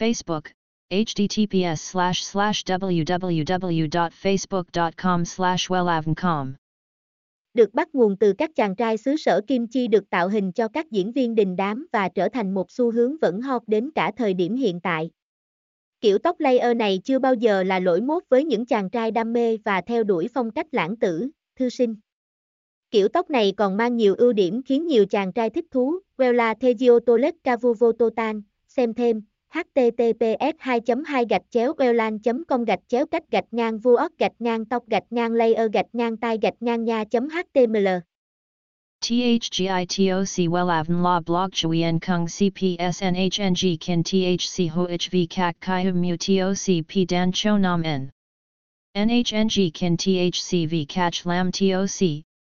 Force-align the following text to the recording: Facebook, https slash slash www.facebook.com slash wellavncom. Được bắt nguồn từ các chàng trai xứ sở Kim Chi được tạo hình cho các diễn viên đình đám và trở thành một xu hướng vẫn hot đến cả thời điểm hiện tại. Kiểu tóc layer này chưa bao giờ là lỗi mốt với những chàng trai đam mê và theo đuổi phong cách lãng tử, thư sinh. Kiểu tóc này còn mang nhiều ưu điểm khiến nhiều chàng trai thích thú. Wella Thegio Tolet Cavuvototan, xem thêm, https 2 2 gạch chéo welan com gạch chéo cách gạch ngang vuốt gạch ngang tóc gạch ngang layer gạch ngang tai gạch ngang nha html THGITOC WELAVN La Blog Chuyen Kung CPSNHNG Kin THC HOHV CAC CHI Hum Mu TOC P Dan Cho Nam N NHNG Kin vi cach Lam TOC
Facebook, 0.00 0.42
https 0.90 1.74
slash 1.74 2.22
slash 2.22 2.64
www.facebook.com 2.64 5.24
slash 5.24 5.70
wellavncom. 5.70 6.52
Được 7.54 7.74
bắt 7.74 7.94
nguồn 7.94 8.16
từ 8.16 8.32
các 8.32 8.50
chàng 8.54 8.76
trai 8.76 8.96
xứ 8.96 9.16
sở 9.16 9.40
Kim 9.46 9.66
Chi 9.66 9.88
được 9.88 10.10
tạo 10.10 10.28
hình 10.28 10.52
cho 10.52 10.68
các 10.68 10.90
diễn 10.90 11.12
viên 11.12 11.34
đình 11.34 11.56
đám 11.56 11.86
và 11.92 12.08
trở 12.08 12.28
thành 12.28 12.54
một 12.54 12.70
xu 12.70 12.90
hướng 12.90 13.16
vẫn 13.16 13.40
hot 13.40 13.62
đến 13.66 13.90
cả 13.94 14.12
thời 14.16 14.34
điểm 14.34 14.56
hiện 14.56 14.80
tại. 14.80 15.10
Kiểu 16.00 16.18
tóc 16.18 16.40
layer 16.40 16.76
này 16.76 17.00
chưa 17.04 17.18
bao 17.18 17.34
giờ 17.34 17.62
là 17.62 17.78
lỗi 17.78 18.00
mốt 18.00 18.22
với 18.28 18.44
những 18.44 18.66
chàng 18.66 18.90
trai 18.90 19.10
đam 19.10 19.32
mê 19.32 19.56
và 19.64 19.80
theo 19.80 20.04
đuổi 20.04 20.28
phong 20.34 20.50
cách 20.50 20.66
lãng 20.72 20.96
tử, 20.96 21.28
thư 21.56 21.68
sinh. 21.68 21.96
Kiểu 22.90 23.08
tóc 23.08 23.30
này 23.30 23.52
còn 23.56 23.76
mang 23.76 23.96
nhiều 23.96 24.14
ưu 24.14 24.32
điểm 24.32 24.62
khiến 24.62 24.86
nhiều 24.86 25.06
chàng 25.06 25.32
trai 25.32 25.50
thích 25.50 25.66
thú. 25.70 25.98
Wella 26.16 26.54
Thegio 26.54 26.98
Tolet 27.06 27.34
Cavuvototan, 27.44 28.42
xem 28.68 28.94
thêm, 28.94 29.22
https 29.54 30.54
2 30.64 30.80
2 31.04 31.24
gạch 31.24 31.42
chéo 31.50 31.74
welan 31.78 32.18
com 32.48 32.64
gạch 32.64 32.80
chéo 32.88 33.06
cách 33.06 33.30
gạch 33.30 33.44
ngang 33.50 33.78
vuốt 33.78 34.18
gạch 34.18 34.32
ngang 34.38 34.64
tóc 34.64 34.88
gạch 34.88 35.04
ngang 35.10 35.32
layer 35.32 35.72
gạch 35.72 35.86
ngang 35.92 36.16
tai 36.16 36.38
gạch 36.42 36.54
ngang 36.60 36.84
nha 36.84 37.04
html 37.12 37.88
THGITOC 39.00 40.48
WELAVN 40.50 41.02
La 41.02 41.20
Blog 41.20 41.52
Chuyen 41.52 41.98
Kung 42.00 42.26
CPSNHNG 42.26 43.76
Kin 43.80 44.02
THC 44.02 44.68
HOHV 44.68 45.26
CAC 45.30 45.56
CHI 45.60 45.82
Hum 45.84 46.02
Mu 46.02 46.16
TOC 46.16 46.86
P 46.86 47.06
Dan 47.06 47.32
Cho 47.32 47.56
Nam 47.56 47.82
N 47.82 48.10
NHNG 48.96 49.72
Kin 49.72 49.96
vi 50.68 50.84
cach 50.86 51.24
Lam 51.24 51.50
TOC 51.50 52.24